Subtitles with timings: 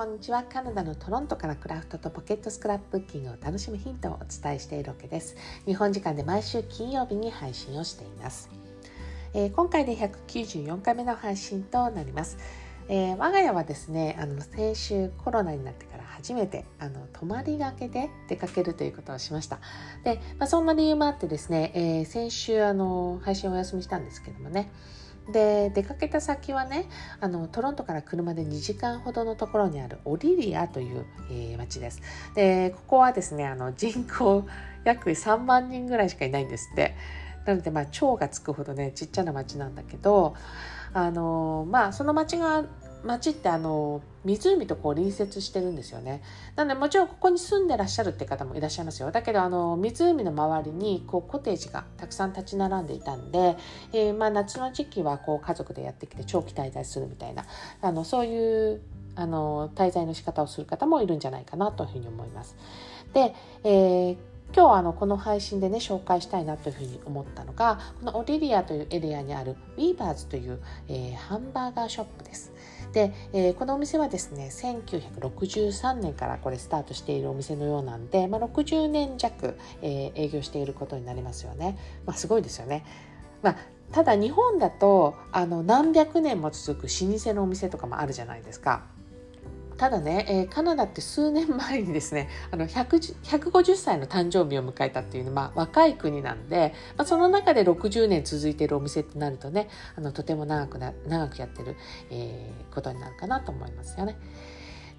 [0.00, 0.44] こんにちは。
[0.44, 5.36] カナダのトロントからクラフトとポケットスクラップブッキングを楽しむヒントをお伝えしているわけです。
[5.66, 8.48] 日本時間で毎週金曜日に配信をしています、
[9.34, 12.38] えー、今回で194回目の配信となります、
[12.88, 19.58] えー、我が家はですねあの先週コロナになってから初めてあの泊まりがけで出かけるということをしました。
[20.02, 24.72] で、まあ、そんな理由もあってですね、えー、先週あの配信をお休みしたんですけどもね。
[25.32, 26.88] で出かけた先はね
[27.20, 32.02] あのトロントから車で2時間ほどのところにあるオリリアという、えー、町です。
[32.34, 34.44] でここはですねあの人口
[34.84, 36.94] 約3万人ぐらいしかいないんですって。
[37.46, 40.34] なのでまあ町がつくほどねちっちゃな町なんだけど
[40.92, 42.64] あのまあその町が
[43.04, 46.22] 町ってあの湖とこう隣接してるんですよね。
[46.56, 49.10] なのでもちろんここに住んでらっしゃるって方もいらっしゃいますよ。
[49.10, 53.56] だけどあの湖の周りにこうコテージがたくさん立ち並んでいたんで、
[53.92, 57.44] えー、まあ夏の時期はこう家族でやってきて長期滞在するみたいな
[57.80, 58.80] あのそういう
[59.16, 62.56] あの滞在の仕方をする方もいるんじゃないかなというふうに思います。
[63.12, 72.52] で、えー今日はあのこの配信でね紹介したいなというふうに思ったのがこのオリリアというエリアにあるウィーバーズという、えー、ハンバーガーショップです。
[72.92, 81.78] で、えー、このお店はですね1963年からこれスタートしているお店のようなんで、まあ、60年弱、えー、営業していることになりますよね。
[82.06, 82.84] まあ、すごいですよね。
[83.42, 83.56] まあ
[83.92, 88.84] ただ日本だとあの何百年も続く老舗のお店とかもあるじゃないですか。
[89.80, 101.76] ただね、えー、カナダって数年前にですね あの150歳の誕生日を迎えたっていう、まあ、若い国なんで、まあ、その中で60年続いているお店ってなるとねあのとても長くな長くやってる、
[102.10, 104.18] えー、ことになるかなと思いますよね。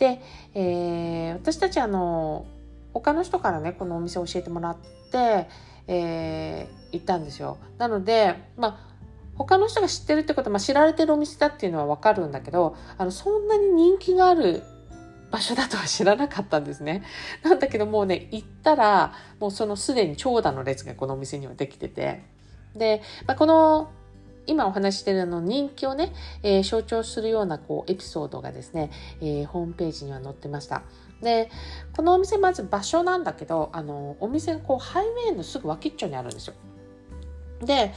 [0.00, 0.20] で、
[0.54, 2.44] えー、私たちあの
[2.92, 4.76] 他の人からねこのお店を教えてもらっ
[5.12, 5.48] て、
[5.86, 7.58] えー、行ったんですよ。
[7.78, 8.93] なのでまあ
[9.36, 14.62] 他の人が知ってるってことは、まあ、知られてるお店だっていうのはわかるんだけどあのそんなに人気がある
[15.30, 17.02] 場所だとは知らなかったんですね。
[17.42, 22.22] なんだけどもうね行ったらもうそのすでに長蛇の列がこのお店にはできてて
[22.76, 23.90] で、まあ、この
[24.46, 30.82] 今お話してるあの人気をね、えー、象徴するようなこうエピソードがですね、えー、ホームページには載ってました。
[31.20, 31.50] で
[31.96, 36.54] このお店まず場所なんだけどあのお店がこうハイウェイのすぐ脇っちょにあるんですよ。
[37.60, 37.92] で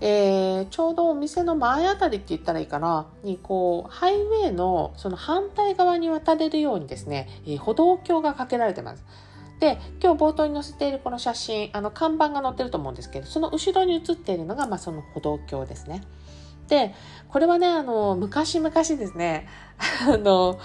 [0.00, 9.04] えー、ちょうどお店の前あたりって言ったらいいかなにこうハイウェイのその反対側に渡れるようにですね、えー、歩道橋がかけられてます。
[9.60, 16.02] で今日冒頭に載せているこの写真あの看板が載ってると思うんですけどその後ろに写っているのが、まあ、その歩道橋ですね。
[16.68, 16.94] で
[17.28, 19.46] これはねあの昔々ですね
[20.08, 20.58] あの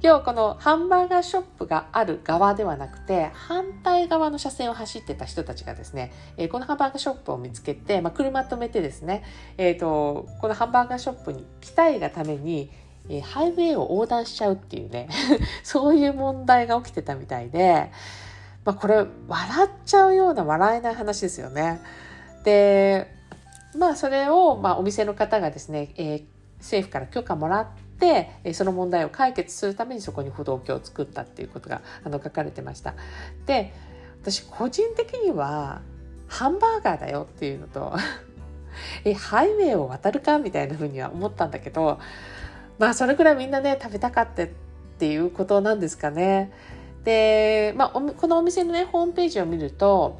[0.00, 9.24] 要はこのハンバーガーショップがある側ではなくて反対側の車線を走ってた人たちがですね、えー、このハンバーガーショップを見つけて、まあ、車止めてですね、
[9.56, 12.70] えーと、このハンバーガーショップに来たいがために、
[13.08, 15.08] え、ハイウェイを横断しちゃうっていうね
[15.64, 17.90] そういう問題が起きてたみたいで、
[18.64, 21.80] まあ、これ笑っちゃうような笑えない話ですよね。
[22.44, 23.12] で
[23.76, 26.24] まあそれを、まあ、お店の方がですね、えー、
[26.58, 32.94] 政府から許可もらっててってその問題を解決するためにそこに歩道橋を作ったっていうことがあの書かれてました。
[33.46, 33.72] で
[34.22, 35.80] 私個人的には
[36.26, 37.94] ハンバーガーだよっていうのと
[39.04, 41.98] えハイウェイを渡るかみたいなふうには思ったんだけど
[42.78, 44.48] まあそれくらいみんなね食べたかったっ
[44.98, 46.52] ていうことなんですかね。
[47.04, 50.18] で、まあ、このお店のねホームページを見ると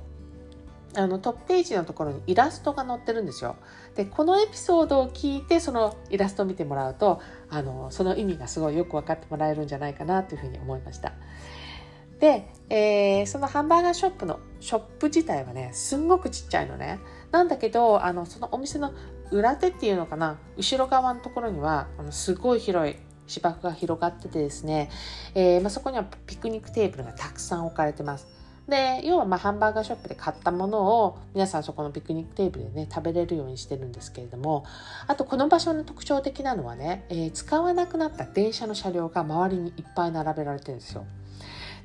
[0.94, 3.56] あのトップページのところにイラストが載ってるんですよ。
[3.94, 11.12] でこのエピソードを聞いてそのイラストを見てもらうとあのその意味がすごいよく分かってもらえるんじゃないかなというふうに思いました。
[12.20, 16.98] で、えー、そのハンバーガーショップのショップ自体はねすんごくちっちゃいのね。
[17.30, 18.92] なんだけどあのそのお店の
[19.30, 24.90] 裏手っていうのかな後ろ側のところにはあのすごい広い芝生が広がっててですね、
[25.34, 28.37] えーまあ、そこにはピクニックテーブルがたくさん置かれてます。
[28.68, 34.66] で要はまあハンバーガーショップで買ったものを皆さんそこのピクニックテーブルでね食べれるようにしてるんですけれども
[35.06, 41.06] あとこの場所の特徴的なのはね、えー、使わなくなった電車の車両が周りにいっぱい並べられてるんですよ。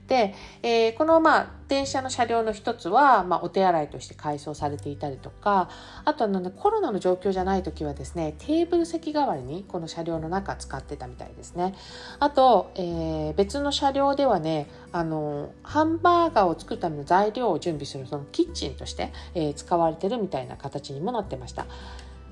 [0.07, 5.69] で、えー、このまあ電車の車両の一つは、まあ、お手洗いとして改装されていたりとか
[6.05, 11.73] あとあの、ね、コロナの状況じゃない時はですねテーブル席代わりにこの車両の中使ってたみたいですね。
[12.19, 21.65] あと、えー、別の車両ではねあのハンバーガーを作るための材料を準備するそのキッチンとして、えー、使われてるみたいな形にもなってました。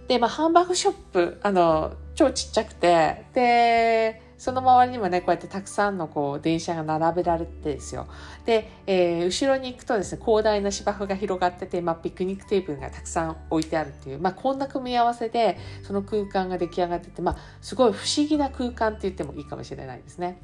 [0.08, 8.08] で、まあ、ハンバーグショップあの超ちっちゃくてでその周りにもね、こうやってたくさんのこう電車が並べられてですよ。
[8.44, 20.42] で、えー、後ろに行くとですね、広大な芝生が広がってて、まあ、ピクニックテーブルがたくさん置いてあるっていう、まあ、こんな組み合わせで、その空間が出来上がってて、まあ、すごい不思議な空間って言ってもいいかもしれないですね。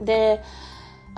[0.00, 0.42] で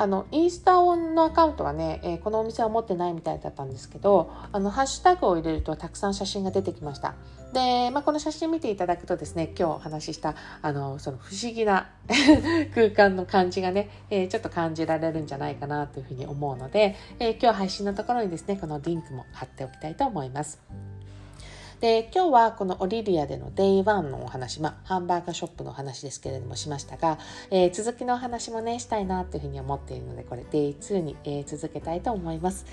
[0.00, 7.17] あのインスタのアカウントはね、えー、このお店は持ってないみたいだったんですけどあのハッシュタグを入れるとたくさん写真が出てきました
[7.52, 11.91] で、まあ、この写真見ていただくとですね今日お話ししたあのその不思議な
[12.75, 20.90] 空間の感じがね、えー、ちょっと感じられるんじゃないかなというふうに思うので、えー、今日配信のところにですねこのリンクも貼っておきたいと思います。
[21.81, 27.19] で今日はこのオリリアでの Day1 のお話、まあ、ハンバーガーショップのお話ですけれどもしましたが、
[27.50, 32.67] えー、続きのお話もねしたいなというふうに思っているのでこれ Day2 に、えー、続けたいと思います。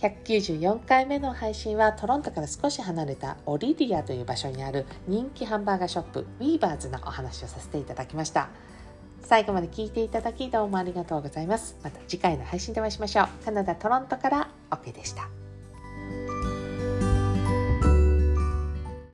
[0.00, 8.48] 194回目の配信はトロントから少し離れたオリリアという場所にある人気ハンバーガーショップウィーバーズのお話をさせていただきました。
[9.20, 11.76] 最後まで聞いていただきどうもありがとうございます。
[11.84, 13.44] また次回の配信でお会いしましょう。
[13.44, 15.28] カナダ・トロントから OK でした。